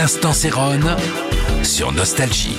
L'instant 0.00 0.32
Céronne 0.32 0.94
sur 1.64 1.90
Nostalgie. 1.90 2.56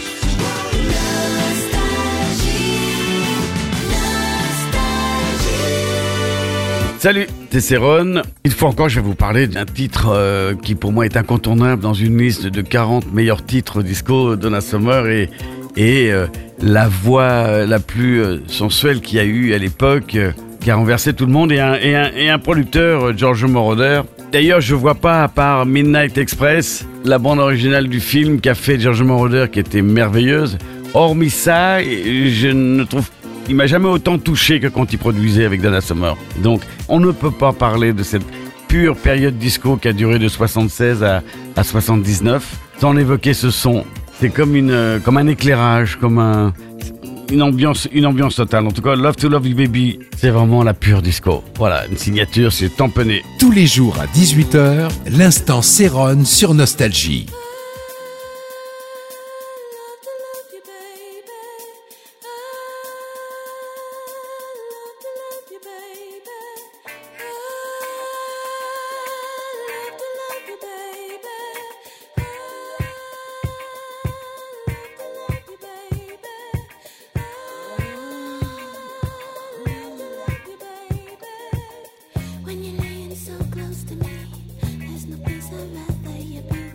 Salut, 6.98 7.28
c'est 7.50 7.62
Céron. 7.62 8.24
Une 8.44 8.52
fois 8.52 8.68
encore, 8.68 8.90
je 8.90 9.00
vais 9.00 9.06
vous 9.06 9.16
parler 9.16 9.48
d'un 9.48 9.64
titre 9.64 10.10
euh, 10.10 10.54
qui 10.54 10.76
pour 10.76 10.92
moi 10.92 11.06
est 11.06 11.16
incontournable 11.16 11.82
dans 11.82 11.94
une 11.94 12.18
liste 12.18 12.46
de 12.46 12.62
40 12.62 13.14
meilleurs 13.14 13.46
titres 13.46 13.84
disco 13.84 14.36
Donna 14.36 14.60
Summer 14.60 15.08
et, 15.08 15.30
et 15.78 16.12
euh, 16.12 16.28
la 16.62 16.90
voix 16.90 17.66
la 17.66 17.80
plus 17.80 18.22
euh, 18.22 18.40
sensuelle 18.48 19.00
qu'il 19.00 19.18
y 19.18 19.22
a 19.22 19.24
eu 19.24 19.54
à 19.54 19.58
l'époque 19.58 20.18
qui 20.60 20.72
a 20.72 20.76
renversé 20.76 21.14
tout 21.14 21.26
le 21.26 21.32
monde 21.32 21.54
et 21.54 21.62
un, 21.62 21.76
et 21.76 22.30
un, 22.30 22.38
producteur, 22.38 23.18
George 23.18 23.46
Moroder. 23.46 24.02
D'ailleurs, 24.32 24.62
je 24.62 24.76
vois 24.76 24.94
pas, 24.94 25.24
à 25.24 25.28
part 25.28 25.66
Midnight 25.66 26.18
Express, 26.20 26.86
la 27.04 27.18
bande 27.18 27.40
originale 27.40 27.88
du 27.88 28.00
film 28.00 28.40
qu'a 28.40 28.54
fait 28.54 28.80
George 28.80 29.02
Moroder 29.02 29.48
qui 29.52 29.60
était 29.60 29.82
merveilleuse. 29.82 30.60
Hormis 30.94 31.32
ça, 31.32 31.82
je 31.82 32.48
ne 32.48 32.84
trouve 32.84 33.10
il 33.48 33.56
m'a 33.56 33.66
jamais 33.66 33.88
autant 33.88 34.20
touché 34.20 34.60
que 34.60 34.68
quand 34.68 34.94
il 34.94 35.00
produisait 35.00 35.46
avec 35.46 35.62
Donna 35.62 35.82
Summer. 35.82 36.16
Donc, 36.44 36.62
on 36.88 37.00
ne 37.00 37.12
peut 37.12 37.32
pas 37.32 37.52
parler 37.52 37.94
de 37.94 38.04
cette 38.04 38.22
pure 38.68 38.96
période 38.96 39.40
disco 39.40 39.78
qui 39.78 39.88
a 39.88 39.94
duré 39.94 40.20
de 40.20 40.28
76 40.28 41.04
à, 41.04 41.24
à 41.56 41.64
79 41.64 42.46
sans 42.80 42.96
évoquer 42.96 43.34
ce 43.34 43.50
son. 43.50 43.84
C'est 44.20 44.30
comme 44.30 44.54
comme 45.04 45.18
un 45.18 45.26
éclairage, 45.26 45.96
comme 45.96 46.20
un, 46.20 46.54
une 47.32 47.42
ambiance, 47.42 47.88
une 47.92 48.06
ambiance 48.06 48.36
totale. 48.36 48.68
En 48.68 48.72
tout 48.72 48.82
cas, 48.82 48.96
Love 48.96 49.16
to 49.16 49.30
Love 49.30 49.48
You 49.48 49.56
Baby, 49.56 50.00
c'est 50.18 50.30
vraiment 50.30 50.64
la 50.64 50.74
pure 50.74 51.02
disco. 51.02 51.44
Voilà, 51.58 51.86
une 51.88 51.98
signature, 51.98 52.52
c'est 52.52 52.76
tamponné. 52.76 53.24
Tous 53.40 53.52
les 53.52 53.68
jours 53.68 53.98
à 54.00 54.06
18h, 54.08 54.90
l'instant 55.12 55.62
Céronne 55.62 56.26
sur 56.26 56.54
Nostalgie. 56.54 57.26
When 82.50 82.64
you're 82.64 82.82
laying 82.82 83.16
so 83.16 83.38
close 83.52 83.84
to 83.84 83.96
me, 83.96 84.10
there's 84.64 85.06
no 85.06 85.18
place 85.18 85.50
I'd 85.54 85.72
rather 85.72 86.18
you 86.18 86.42
be. 86.42 86.69